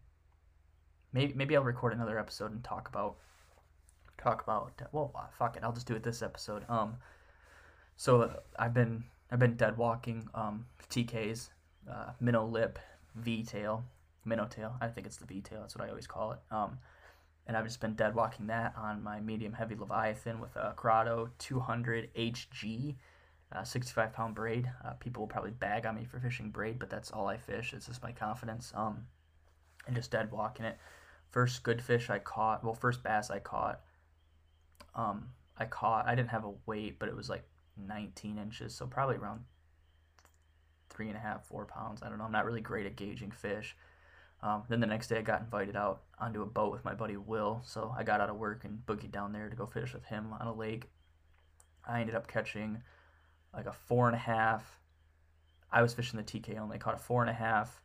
maybe 1.11 1.33
maybe 1.33 1.55
I'll 1.55 1.63
record 1.63 1.93
another 1.93 2.17
episode 2.17 2.51
and 2.51 2.63
talk 2.63 2.87
about 2.87 3.17
talk 4.17 4.41
about. 4.41 4.71
Well, 4.93 5.11
uh, 5.13 5.27
fuck 5.37 5.57
it, 5.57 5.63
I'll 5.63 5.73
just 5.73 5.87
do 5.87 5.95
it 5.95 6.03
this 6.03 6.21
episode. 6.21 6.63
Um, 6.69 6.95
so 7.97 8.21
uh, 8.21 8.33
I've 8.57 8.73
been 8.73 9.03
I've 9.29 9.39
been 9.39 9.57
dead 9.57 9.77
walking 9.77 10.27
um 10.33 10.65
TKs, 10.89 11.49
uh, 11.91 12.11
minnow 12.21 12.45
lip, 12.45 12.79
V 13.15 13.43
tail, 13.43 13.83
minnow 14.23 14.45
tail. 14.45 14.77
I 14.79 14.87
think 14.87 15.05
it's 15.05 15.17
the 15.17 15.25
V 15.25 15.41
tail. 15.41 15.59
That's 15.59 15.75
what 15.75 15.85
I 15.85 15.89
always 15.89 16.07
call 16.07 16.31
it. 16.31 16.39
Um, 16.49 16.77
and 17.45 17.57
I've 17.57 17.65
just 17.65 17.81
been 17.81 17.93
dead 17.93 18.15
walking 18.15 18.47
that 18.47 18.73
on 18.77 19.03
my 19.03 19.19
medium 19.19 19.51
heavy 19.51 19.75
Leviathan 19.75 20.39
with 20.39 20.55
a 20.55 20.73
Curado 20.77 21.29
200 21.39 22.13
HG. 22.15 22.95
Uh, 23.55 23.63
65 23.63 24.13
pound 24.13 24.35
braid. 24.35 24.69
Uh, 24.83 24.91
people 24.93 25.21
will 25.21 25.27
probably 25.27 25.51
bag 25.51 25.85
on 25.85 25.95
me 25.95 26.03
for 26.03 26.19
fishing 26.19 26.49
braid, 26.49 26.77
but 26.77 26.89
that's 26.89 27.11
all 27.11 27.27
I 27.27 27.37
fish. 27.37 27.73
It's 27.73 27.87
just 27.87 28.03
my 28.03 28.11
confidence. 28.11 28.73
Um, 28.75 29.05
and 29.87 29.95
just 29.95 30.11
dead 30.11 30.31
walking 30.31 30.65
it. 30.65 30.77
First 31.31 31.63
good 31.63 31.81
fish 31.81 32.09
I 32.09 32.19
caught, 32.19 32.63
well, 32.63 32.73
first 32.73 33.03
bass 33.03 33.29
I 33.29 33.39
caught 33.39 33.81
um, 34.95 35.29
I 35.57 35.65
caught. 35.65 36.07
I 36.07 36.15
didn't 36.15 36.29
have 36.29 36.45
a 36.45 36.53
weight, 36.65 36.99
but 36.99 37.09
it 37.09 37.15
was 37.15 37.29
like 37.29 37.43
19 37.77 38.37
inches, 38.37 38.73
so 38.73 38.87
probably 38.87 39.17
around 39.17 39.41
three 40.89 41.09
and 41.09 41.17
a 41.17 41.19
half, 41.19 41.45
four 41.45 41.65
pounds. 41.65 42.01
I 42.01 42.09
don't 42.09 42.17
know. 42.17 42.23
I'm 42.23 42.31
not 42.31 42.45
really 42.45 42.61
great 42.61 42.85
at 42.85 42.95
gauging 42.95 43.31
fish. 43.31 43.75
Um, 44.41 44.63
then 44.69 44.79
the 44.79 44.87
next 44.87 45.07
day, 45.07 45.17
I 45.17 45.21
got 45.21 45.41
invited 45.41 45.75
out 45.75 46.03
onto 46.19 46.41
a 46.41 46.45
boat 46.45 46.71
with 46.71 46.85
my 46.85 46.93
buddy 46.93 47.17
Will, 47.17 47.61
so 47.65 47.93
I 47.97 48.03
got 48.03 48.21
out 48.21 48.29
of 48.29 48.37
work 48.37 48.63
and 48.63 48.79
boogied 48.85 49.11
down 49.11 49.33
there 49.33 49.49
to 49.49 49.55
go 49.55 49.65
fish 49.65 49.93
with 49.93 50.05
him 50.05 50.33
on 50.39 50.47
a 50.47 50.53
lake. 50.53 50.89
I 51.87 52.01
ended 52.01 52.15
up 52.15 52.27
catching 52.27 52.81
like 53.55 53.67
a 53.67 53.73
four 53.73 54.07
and 54.07 54.15
a 54.15 54.19
half. 54.19 54.79
I 55.71 55.81
was 55.81 55.93
fishing 55.93 56.17
the 56.17 56.23
TK 56.23 56.59
only. 56.59 56.77
Caught 56.77 56.95
a 56.95 56.99
four 56.99 57.21
and 57.21 57.29
a 57.29 57.33
half. 57.33 57.81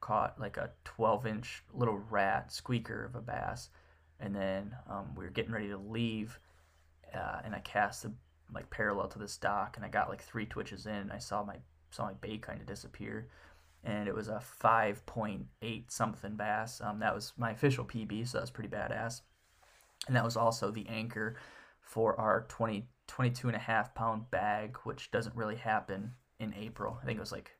Caught 0.00 0.40
like 0.40 0.56
a 0.56 0.70
12 0.84 1.26
inch 1.26 1.64
little 1.72 2.00
rat 2.10 2.52
squeaker 2.52 3.04
of 3.04 3.14
a 3.14 3.20
bass 3.20 3.70
and 4.20 4.34
then 4.34 4.74
um, 4.88 5.14
we 5.16 5.24
were 5.24 5.30
getting 5.30 5.52
ready 5.52 5.68
to 5.68 5.78
leave, 5.78 6.38
uh, 7.14 7.40
and 7.44 7.54
I 7.54 7.60
cast 7.60 8.04
a, 8.04 8.12
like 8.52 8.68
parallel 8.70 9.08
to 9.08 9.18
this 9.18 9.36
dock, 9.36 9.76
and 9.76 9.84
I 9.84 9.88
got 9.88 10.08
like 10.08 10.22
three 10.22 10.46
twitches 10.46 10.86
in, 10.86 10.94
and 10.94 11.12
I 11.12 11.18
saw 11.18 11.44
my 11.44 11.56
saw 11.90 12.06
my 12.06 12.14
bait 12.14 12.42
kind 12.42 12.60
of 12.60 12.66
disappear, 12.66 13.28
and 13.84 14.08
it 14.08 14.14
was 14.14 14.28
a 14.28 14.42
5.8 14.62 15.90
something 15.90 16.36
bass. 16.36 16.80
Um, 16.82 16.98
that 16.98 17.14
was 17.14 17.32
my 17.36 17.52
official 17.52 17.84
PB, 17.84 18.28
so 18.28 18.38
that 18.38 18.42
was 18.42 18.50
pretty 18.50 18.70
badass, 18.70 19.22
and 20.06 20.16
that 20.16 20.24
was 20.24 20.36
also 20.36 20.70
the 20.70 20.86
anchor 20.88 21.36
for 21.88 22.18
our 22.20 22.46
20 22.48 22.86
22 23.06 23.48
and 23.48 23.56
a 23.56 23.60
half 23.60 23.94
pound 23.94 24.30
bag, 24.30 24.76
which 24.84 25.10
doesn't 25.10 25.34
really 25.34 25.56
happen 25.56 26.12
in 26.38 26.52
April. 26.54 26.98
I 27.02 27.06
think 27.06 27.16
it 27.16 27.20
was 27.20 27.32
like 27.32 27.52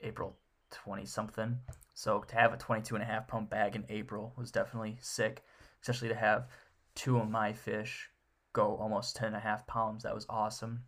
April 0.00 0.38
20 0.70 1.04
something. 1.04 1.58
So 1.94 2.20
to 2.20 2.36
have 2.36 2.54
a 2.54 2.56
22 2.56 2.94
and 2.94 3.02
a 3.02 3.06
half 3.06 3.28
pound 3.28 3.50
bag 3.50 3.76
in 3.76 3.84
April 3.90 4.32
was 4.36 4.50
definitely 4.50 4.96
sick 5.00 5.42
especially 5.82 6.08
to 6.08 6.14
have 6.14 6.46
two 6.94 7.18
of 7.18 7.28
my 7.28 7.52
fish 7.52 8.08
go 8.52 8.76
almost 8.76 9.16
10 9.16 9.28
and 9.28 9.36
a 9.36 9.40
half 9.40 9.66
pounds. 9.66 10.04
That 10.04 10.14
was 10.14 10.26
awesome. 10.28 10.84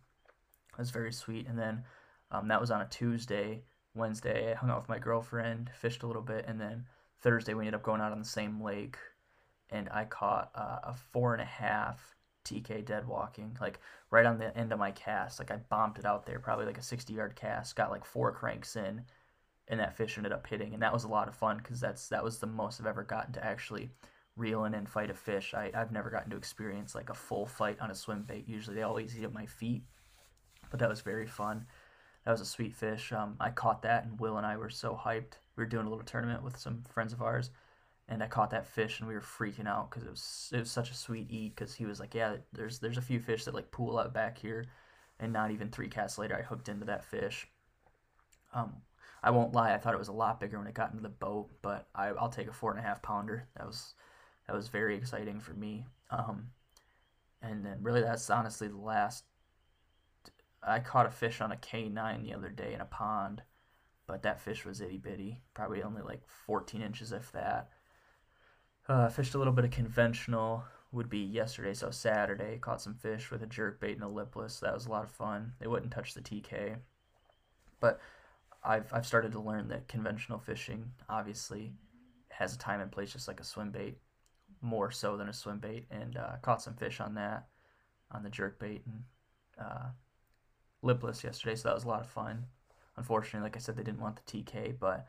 It 0.73 0.79
was 0.79 0.91
very 0.91 1.11
sweet. 1.11 1.47
And 1.47 1.57
then 1.57 1.83
um, 2.31 2.47
that 2.47 2.61
was 2.61 2.71
on 2.71 2.81
a 2.81 2.87
Tuesday. 2.87 3.63
Wednesday, 3.93 4.51
I 4.51 4.55
hung 4.55 4.69
out 4.69 4.81
with 4.81 4.89
my 4.89 4.99
girlfriend, 4.99 5.69
fished 5.79 6.03
a 6.03 6.07
little 6.07 6.21
bit, 6.21 6.45
and 6.47 6.59
then 6.59 6.85
Thursday 7.21 7.53
we 7.53 7.61
ended 7.61 7.75
up 7.75 7.83
going 7.83 8.01
out 8.01 8.11
on 8.11 8.19
the 8.19 8.25
same 8.25 8.61
lake, 8.61 8.97
and 9.69 9.87
I 9.89 10.03
caught 10.03 10.51
uh, 10.53 10.79
a 10.83 10.93
four 10.93 11.33
and 11.33 11.41
a 11.41 11.45
half 11.45 12.14
TK 12.45 12.85
dead 12.85 13.07
walking, 13.07 13.57
like 13.59 13.79
right 14.11 14.25
on 14.25 14.37
the 14.37 14.55
end 14.57 14.71
of 14.71 14.79
my 14.79 14.91
cast. 14.91 15.39
Like 15.39 15.51
I 15.51 15.57
bombed 15.57 15.97
it 15.97 16.05
out 16.05 16.25
there, 16.25 16.39
probably 16.39 16.65
like 16.65 16.77
a 16.77 16.83
60 16.83 17.13
yard 17.13 17.35
cast, 17.35 17.75
got 17.75 17.91
like 17.91 18.05
four 18.05 18.31
cranks 18.31 18.75
in, 18.75 19.03
and 19.67 19.79
that 19.79 19.97
fish 19.97 20.17
ended 20.17 20.31
up 20.31 20.47
hitting. 20.47 20.73
And 20.73 20.81
that 20.83 20.93
was 20.93 21.03
a 21.03 21.09
lot 21.09 21.27
of 21.27 21.35
fun 21.35 21.57
because 21.57 21.79
that's 21.79 22.07
that 22.09 22.23
was 22.23 22.39
the 22.39 22.47
most 22.47 22.79
I've 22.79 22.87
ever 22.87 23.03
gotten 23.03 23.33
to 23.33 23.45
actually 23.45 23.89
reel 24.37 24.65
in 24.65 24.73
and 24.73 24.87
fight 24.87 25.09
a 25.09 25.13
fish. 25.13 25.53
I, 25.53 25.71
I've 25.73 25.91
never 25.91 26.09
gotten 26.09 26.29
to 26.31 26.37
experience 26.37 26.95
like 26.95 27.09
a 27.09 27.15
full 27.15 27.45
fight 27.45 27.79
on 27.79 27.91
a 27.91 27.95
swim 27.95 28.23
bait. 28.23 28.47
Usually 28.47 28.75
they 28.75 28.83
always 28.83 29.17
eat 29.17 29.23
at 29.23 29.33
my 29.33 29.45
feet, 29.45 29.83
but 30.69 30.79
that 30.79 30.89
was 30.89 31.01
very 31.01 31.27
fun. 31.27 31.65
That 32.25 32.31
was 32.31 32.41
a 32.41 32.45
sweet 32.45 32.73
fish. 32.73 33.11
Um, 33.11 33.35
I 33.39 33.51
caught 33.51 33.83
that, 33.83 34.05
and 34.05 34.19
Will 34.19 34.37
and 34.37 34.45
I 34.45 34.57
were 34.57 34.69
so 34.69 34.99
hyped. 35.01 35.37
We 35.55 35.61
were 35.63 35.69
doing 35.69 35.85
a 35.85 35.89
little 35.89 36.03
tournament 36.03 36.43
with 36.43 36.57
some 36.57 36.83
friends 36.89 37.13
of 37.13 37.21
ours 37.21 37.51
and 38.07 38.21
I 38.21 38.27
caught 38.27 38.51
that 38.51 38.67
fish 38.67 38.99
and 38.99 39.07
we 39.07 39.15
were 39.15 39.21
freaking 39.21 39.67
out 39.67 39.89
because 39.89 40.03
it 40.03 40.09
was 40.09 40.49
it 40.53 40.59
was 40.59 40.71
such 40.71 40.91
a 40.91 40.95
sweet 40.95 41.27
eat 41.29 41.55
because 41.55 41.73
he 41.73 41.85
was 41.85 41.99
like 41.99 42.13
yeah 42.13 42.35
there's 42.53 42.79
there's 42.79 42.97
a 42.97 43.01
few 43.01 43.19
fish 43.19 43.45
that 43.45 43.53
like 43.53 43.71
pool 43.71 43.97
out 43.97 44.13
back 44.13 44.37
here. 44.37 44.65
And 45.19 45.31
not 45.31 45.51
even 45.51 45.69
three 45.69 45.87
casts 45.87 46.17
later 46.17 46.35
I 46.37 46.41
hooked 46.41 46.69
into 46.69 46.85
that 46.85 47.05
fish. 47.05 47.47
Um 48.53 48.73
I 49.23 49.31
won't 49.31 49.53
lie 49.53 49.73
I 49.73 49.77
thought 49.77 49.95
it 49.95 49.99
was 49.99 50.09
a 50.09 50.13
lot 50.13 50.39
bigger 50.39 50.59
when 50.59 50.67
it 50.67 50.75
got 50.75 50.91
into 50.91 51.01
the 51.01 51.09
boat 51.09 51.49
but 51.61 51.87
I, 51.95 52.07
I'll 52.09 52.29
take 52.29 52.47
a 52.47 52.53
four 52.53 52.71
and 52.71 52.79
a 52.79 52.83
half 52.83 53.01
pounder. 53.01 53.47
That 53.57 53.65
was 53.65 53.95
that 54.47 54.55
was 54.55 54.67
very 54.67 54.95
exciting 54.95 55.39
for 55.39 55.53
me. 55.53 55.85
Um 56.11 56.49
and 57.41 57.65
then 57.65 57.79
really 57.81 58.01
that's 58.01 58.29
honestly 58.29 58.67
the 58.67 58.77
last 58.77 59.23
I 60.61 60.79
caught 60.79 61.05
a 61.05 61.11
fish 61.11 61.41
on 61.41 61.51
a 61.51 61.55
K9 61.55 62.23
the 62.23 62.33
other 62.33 62.49
day 62.49 62.73
in 62.73 62.81
a 62.81 62.85
pond 62.85 63.41
but 64.07 64.21
that 64.21 64.41
fish 64.41 64.63
was 64.63 64.81
itty 64.81 64.99
bitty 64.99 65.41
probably 65.55 65.81
only 65.81 66.03
like 66.03 66.21
14 66.45 66.83
inches 66.83 67.11
if 67.11 67.31
that 67.31 67.69
uh, 68.87 69.09
fished 69.09 69.35
a 69.35 69.37
little 69.37 69.53
bit 69.53 69.65
of 69.65 69.71
conventional 69.71 70.63
would 70.91 71.09
be 71.09 71.19
yesterday, 71.19 71.73
so 71.73 71.91
Saturday. 71.91 72.57
Caught 72.59 72.81
some 72.81 72.95
fish 72.95 73.31
with 73.31 73.43
a 73.43 73.47
jerk 73.47 73.79
bait 73.79 73.95
and 73.95 74.03
a 74.03 74.07
lipless. 74.07 74.59
That 74.59 74.73
was 74.73 74.85
a 74.85 74.91
lot 74.91 75.03
of 75.03 75.11
fun. 75.11 75.53
They 75.59 75.67
wouldn't 75.67 75.91
touch 75.91 76.13
the 76.13 76.21
TK, 76.21 76.77
but 77.79 77.99
I've 78.63 78.91
I've 78.93 79.05
started 79.05 79.31
to 79.33 79.39
learn 79.39 79.67
that 79.69 79.87
conventional 79.87 80.39
fishing 80.39 80.91
obviously 81.09 81.73
has 82.29 82.53
a 82.53 82.57
time 82.57 82.81
and 82.81 82.91
place, 82.91 83.13
just 83.13 83.27
like 83.27 83.39
a 83.39 83.43
swim 83.43 83.71
bait, 83.71 83.97
more 84.61 84.91
so 84.91 85.17
than 85.17 85.29
a 85.29 85.33
swim 85.33 85.59
bait. 85.59 85.85
And 85.91 86.17
uh, 86.17 86.37
caught 86.41 86.61
some 86.61 86.75
fish 86.75 86.99
on 86.99 87.15
that, 87.15 87.47
on 88.11 88.23
the 88.23 88.29
jerk 88.29 88.59
bait 88.59 88.83
and 88.85 89.03
uh, 89.59 89.87
lipless 90.81 91.23
yesterday, 91.23 91.55
so 91.55 91.69
that 91.69 91.75
was 91.75 91.85
a 91.85 91.89
lot 91.89 92.01
of 92.01 92.07
fun. 92.07 92.45
Unfortunately, 92.97 93.45
like 93.45 93.55
I 93.55 93.59
said, 93.59 93.75
they 93.75 93.83
didn't 93.83 93.99
want 93.99 94.19
the 94.23 94.43
TK, 94.43 94.75
but 94.79 95.05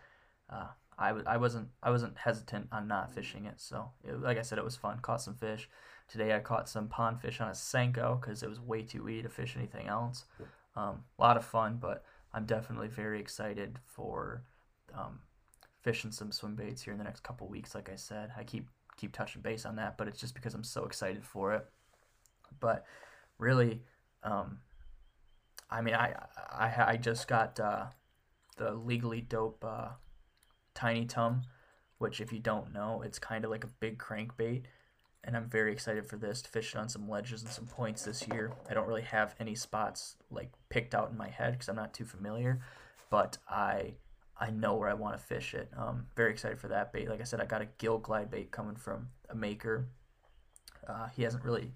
uh, 0.51 0.67
I 0.99 1.09
w- 1.09 1.27
I 1.27 1.37
wasn't 1.37 1.69
I 1.83 1.91
wasn't 1.91 2.17
hesitant 2.17 2.69
on 2.73 2.89
not 2.89 3.13
fishing 3.13 3.45
it. 3.45 3.61
So 3.61 3.91
it, 4.05 4.21
like 4.21 4.39
I 4.39 4.43
said, 4.43 4.59
it 4.59 4.65
was 4.65 4.77
fun. 4.77 4.99
Caught 5.01 5.23
some 5.23 5.35
fish. 5.35 5.69
Today 6.09 6.35
I 6.35 6.39
caught 6.41 6.69
some 6.69 6.89
pond 6.89 7.21
fish 7.21 7.41
on 7.41 7.49
a 7.49 7.53
Senko 7.53 8.21
because 8.21 8.43
it 8.43 8.49
was 8.49 8.61
way 8.61 8.83
too 8.83 9.03
weedy 9.03 9.23
to 9.23 9.29
fish 9.29 9.55
anything 9.57 9.89
else. 9.89 10.25
Um, 10.77 11.05
a 11.19 11.23
lot 11.23 11.37
of 11.37 11.45
fun, 11.45 11.79
but 11.81 12.05
I'm 12.33 12.47
definitely 12.47 12.89
very 12.89 13.21
excited 13.21 13.79
for 13.85 14.43
um, 14.95 15.21
fishing 15.83 16.13
some 16.13 16.33
swim 16.33 16.55
baits 16.55 16.83
here 16.83 16.93
in 16.93 16.99
the 16.99 17.05
next 17.05 17.23
couple 17.23 17.49
weeks. 17.49 17.75
Like 17.75 17.91
I 17.91 17.97
said, 17.97 18.31
I 18.37 18.45
keep 18.45 18.69
keep 18.97 19.13
touching 19.13 19.43
base 19.43 19.67
on 19.67 19.77
that, 19.77 19.99
but 19.99 20.09
it's 20.09 20.21
just 20.21 20.35
because 20.35 20.55
I'm 20.55 20.65
so 20.65 20.85
excited 20.85 21.25
for 21.25 21.53
it. 21.55 21.67
But 22.61 22.85
really, 23.39 23.83
um, 24.23 24.59
I 25.71 25.81
mean, 25.83 25.95
I 25.95 26.15
I, 26.51 26.85
I 26.93 26.97
just 26.97 27.29
got 27.29 27.59
uh, 27.61 27.87
the 28.57 28.73
legally 28.73 29.21
dope. 29.21 29.65
Uh, 29.67 29.89
Tiny 30.77 31.07
Tum, 31.07 31.43
which 31.99 32.21
if 32.21 32.33
you 32.33 32.39
don't 32.39 32.73
know, 32.73 33.03
it's 33.03 33.19
kind 33.19 33.45
of 33.45 33.51
like 33.51 33.65
a 33.65 33.71
big 33.81 33.99
crankbait. 33.99 34.63
And 35.25 35.37
I'm 35.37 35.49
very 35.49 35.73
excited 35.73 36.07
for 36.07 36.17
this 36.17 36.43
to 36.43 36.49
fish 36.49 36.75
it 36.75 36.79
on 36.79 36.89
some 36.89 37.09
ledges 37.09 37.43
and 37.43 37.51
some 37.51 37.67
points 37.67 38.05
this 38.05 38.29
year. 38.29 38.53
I 38.71 38.75
don't 38.75 38.87
really 38.87 39.03
have 39.03 39.35
any 39.41 39.57
spots 39.57 40.15
like 40.31 40.53
picked 40.69 40.95
out 40.95 41.11
in 41.11 41.17
my 41.17 41.29
head 41.29 41.55
because 41.55 41.69
I'm 41.69 41.75
not 41.75 41.93
too 41.93 42.05
familiar, 42.05 42.61
but 43.11 43.39
I 43.49 43.95
I 44.39 44.51
know 44.51 44.75
where 44.75 44.89
I 44.89 44.95
want 44.95 45.19
to 45.19 45.23
fish 45.23 45.55
it. 45.55 45.71
Um, 45.77 46.07
very 46.15 46.31
excited 46.31 46.61
for 46.61 46.69
that 46.69 46.93
bait. 46.93 47.09
Like 47.09 47.21
I 47.21 47.25
said, 47.25 47.41
I 47.41 47.47
got 47.47 47.63
a 47.63 47.69
gill 47.79 47.99
glide 47.99 48.31
bait 48.31 48.51
coming 48.51 48.77
from 48.77 49.09
a 49.31 49.35
maker. 49.35 49.89
Uh, 50.87 51.09
he 51.09 51.23
hasn't 51.23 51.43
really, 51.43 51.73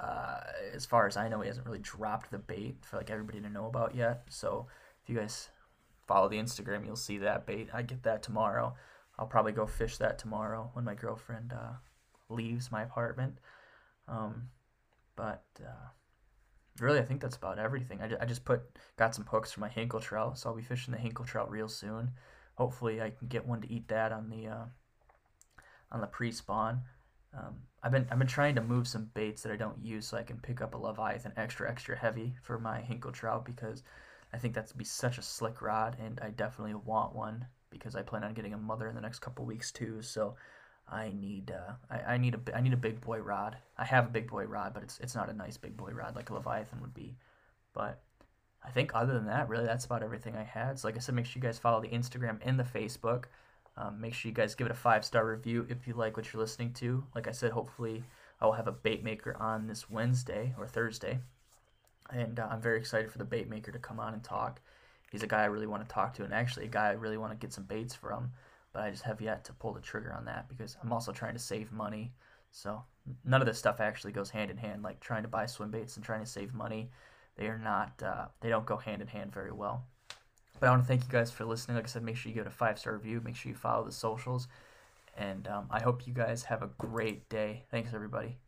uh, 0.00 0.40
as 0.72 0.86
far 0.86 1.06
as 1.06 1.16
I 1.16 1.28
know, 1.28 1.40
he 1.40 1.48
hasn't 1.48 1.66
really 1.66 1.80
dropped 1.80 2.30
the 2.30 2.38
bait 2.38 2.76
for 2.82 2.96
like 2.96 3.10
everybody 3.10 3.40
to 3.40 3.50
know 3.50 3.66
about 3.66 3.96
yet. 3.96 4.22
So 4.30 4.68
if 5.02 5.10
you 5.10 5.16
guys 5.16 5.48
follow 6.08 6.28
the 6.28 6.38
Instagram, 6.38 6.84
you'll 6.84 6.96
see 6.96 7.18
that 7.18 7.46
bait. 7.46 7.68
I 7.72 7.82
get 7.82 8.02
that 8.02 8.22
tomorrow. 8.22 8.74
I'll 9.18 9.26
probably 9.26 9.52
go 9.52 9.66
fish 9.66 9.98
that 9.98 10.18
tomorrow 10.18 10.70
when 10.72 10.84
my 10.84 10.94
girlfriend 10.94 11.52
uh, 11.52 11.74
leaves 12.28 12.72
my 12.72 12.82
apartment. 12.82 13.38
Um, 14.08 14.48
but 15.16 15.44
uh, 15.60 15.88
really, 16.80 16.98
I 16.98 17.04
think 17.04 17.20
that's 17.20 17.36
about 17.36 17.58
everything. 17.58 18.00
I, 18.00 18.10
I 18.20 18.24
just 18.24 18.44
put 18.44 18.62
got 18.96 19.14
some 19.14 19.26
hooks 19.26 19.52
for 19.52 19.60
my 19.60 19.68
Hinkle 19.68 20.00
trout, 20.00 20.38
so 20.38 20.48
I'll 20.48 20.56
be 20.56 20.62
fishing 20.62 20.92
the 20.92 21.00
Hinkle 21.00 21.24
trout 21.24 21.50
real 21.50 21.68
soon. 21.68 22.12
Hopefully, 22.54 23.02
I 23.02 23.10
can 23.10 23.28
get 23.28 23.46
one 23.46 23.60
to 23.60 23.72
eat 23.72 23.88
that 23.88 24.12
on 24.12 24.30
the 24.30 24.48
uh, 24.48 24.64
on 25.92 26.00
the 26.00 26.06
pre-spawn. 26.06 26.82
Um, 27.36 27.56
I've 27.82 27.92
been 27.92 28.06
I've 28.10 28.18
been 28.18 28.28
trying 28.28 28.54
to 28.54 28.62
move 28.62 28.88
some 28.88 29.10
baits 29.14 29.42
that 29.42 29.52
I 29.52 29.56
don't 29.56 29.84
use 29.84 30.06
so 30.06 30.16
I 30.16 30.22
can 30.22 30.38
pick 30.38 30.62
up 30.62 30.74
a 30.74 30.78
Leviathan 30.78 31.32
extra 31.36 31.70
extra 31.70 31.96
heavy 31.96 32.34
for 32.42 32.58
my 32.58 32.80
Hinkle 32.80 33.12
trout 33.12 33.44
because 33.44 33.82
I 34.32 34.38
think 34.38 34.54
that's 34.54 34.72
be 34.72 34.84
such 34.84 35.18
a 35.18 35.22
slick 35.22 35.62
rod, 35.62 35.96
and 35.98 36.20
I 36.20 36.30
definitely 36.30 36.74
want 36.74 37.14
one 37.14 37.46
because 37.70 37.94
I 37.94 38.02
plan 38.02 38.24
on 38.24 38.34
getting 38.34 38.54
a 38.54 38.58
mother 38.58 38.88
in 38.88 38.94
the 38.94 39.00
next 39.00 39.20
couple 39.20 39.44
weeks 39.44 39.72
too. 39.72 40.02
So 40.02 40.36
I 40.90 41.12
need 41.14 41.50
uh, 41.50 41.72
I, 41.90 42.14
I 42.14 42.18
need 42.18 42.34
a 42.34 42.56
I 42.56 42.60
need 42.60 42.72
a 42.72 42.78
big 42.78 43.00
boy 43.00 43.18
rod. 43.18 43.56
I 43.76 43.84
have 43.84 44.06
a 44.06 44.10
big 44.10 44.28
boy 44.28 44.44
rod, 44.44 44.74
but 44.74 44.82
it's 44.82 44.98
it's 45.00 45.14
not 45.14 45.30
a 45.30 45.34
nice 45.34 45.56
big 45.56 45.76
boy 45.76 45.90
rod 45.92 46.16
like 46.16 46.30
a 46.30 46.34
Leviathan 46.34 46.80
would 46.80 46.94
be. 46.94 47.16
But 47.72 48.00
I 48.64 48.70
think 48.70 48.92
other 48.94 49.14
than 49.14 49.26
that, 49.26 49.48
really, 49.48 49.66
that's 49.66 49.84
about 49.84 50.02
everything 50.02 50.36
I 50.36 50.44
had. 50.44 50.78
So 50.78 50.88
like 50.88 50.96
I 50.96 51.00
said, 51.00 51.14
make 51.14 51.26
sure 51.26 51.40
you 51.40 51.46
guys 51.46 51.58
follow 51.58 51.80
the 51.80 51.88
Instagram 51.88 52.38
and 52.42 52.58
the 52.58 52.64
Facebook. 52.64 53.24
Um, 53.76 54.00
make 54.00 54.12
sure 54.12 54.28
you 54.28 54.34
guys 54.34 54.56
give 54.56 54.66
it 54.66 54.72
a 54.72 54.74
five 54.74 55.04
star 55.04 55.26
review 55.26 55.66
if 55.68 55.86
you 55.86 55.94
like 55.94 56.16
what 56.16 56.32
you're 56.32 56.42
listening 56.42 56.72
to. 56.74 57.04
Like 57.14 57.28
I 57.28 57.32
said, 57.32 57.52
hopefully 57.52 58.02
I 58.40 58.46
will 58.46 58.52
have 58.52 58.68
a 58.68 58.72
bait 58.72 59.04
maker 59.04 59.36
on 59.38 59.66
this 59.66 59.88
Wednesday 59.88 60.54
or 60.58 60.66
Thursday 60.66 61.20
and 62.10 62.38
uh, 62.38 62.48
I'm 62.50 62.60
very 62.60 62.78
excited 62.78 63.10
for 63.10 63.18
the 63.18 63.24
bait 63.24 63.48
maker 63.48 63.72
to 63.72 63.78
come 63.78 64.00
on 64.00 64.14
and 64.14 64.22
talk. 64.22 64.60
He's 65.10 65.22
a 65.22 65.26
guy 65.26 65.42
I 65.42 65.46
really 65.46 65.66
want 65.66 65.86
to 65.86 65.92
talk 65.92 66.14
to, 66.14 66.24
and 66.24 66.34
actually 66.34 66.66
a 66.66 66.68
guy 66.68 66.88
I 66.88 66.92
really 66.92 67.16
want 67.16 67.32
to 67.32 67.38
get 67.38 67.52
some 67.52 67.64
baits 67.64 67.94
from, 67.94 68.30
but 68.72 68.82
I 68.82 68.90
just 68.90 69.04
have 69.04 69.20
yet 69.20 69.44
to 69.46 69.52
pull 69.54 69.72
the 69.72 69.80
trigger 69.80 70.12
on 70.12 70.24
that 70.26 70.48
because 70.48 70.76
I'm 70.82 70.92
also 70.92 71.12
trying 71.12 71.32
to 71.34 71.38
save 71.38 71.72
money. 71.72 72.12
So 72.50 72.82
none 73.24 73.40
of 73.40 73.46
this 73.46 73.58
stuff 73.58 73.80
actually 73.80 74.12
goes 74.12 74.30
hand 74.30 74.50
in 74.50 74.56
hand. 74.56 74.82
Like 74.82 75.00
trying 75.00 75.22
to 75.22 75.28
buy 75.28 75.46
swim 75.46 75.70
baits 75.70 75.96
and 75.96 76.04
trying 76.04 76.20
to 76.20 76.30
save 76.30 76.52
money, 76.54 76.90
they 77.36 77.46
are 77.46 77.58
not. 77.58 78.02
Uh, 78.02 78.26
they 78.40 78.48
don't 78.48 78.66
go 78.66 78.76
hand 78.76 79.00
in 79.00 79.08
hand 79.08 79.32
very 79.32 79.52
well. 79.52 79.84
But 80.60 80.66
I 80.66 80.70
want 80.70 80.82
to 80.82 80.88
thank 80.88 81.04
you 81.04 81.10
guys 81.10 81.30
for 81.30 81.44
listening. 81.44 81.76
Like 81.76 81.84
I 81.84 81.88
said, 81.88 82.02
make 82.02 82.16
sure 82.16 82.30
you 82.30 82.34
give 82.34 82.46
it 82.46 82.48
a 82.48 82.52
five 82.52 82.78
star 82.78 82.94
review. 82.94 83.20
Make 83.24 83.36
sure 83.36 83.50
you 83.50 83.56
follow 83.56 83.84
the 83.84 83.92
socials, 83.92 84.48
and 85.16 85.46
um, 85.46 85.68
I 85.70 85.80
hope 85.80 86.06
you 86.06 86.12
guys 86.12 86.42
have 86.44 86.62
a 86.62 86.70
great 86.78 87.28
day. 87.28 87.64
Thanks, 87.70 87.94
everybody. 87.94 88.38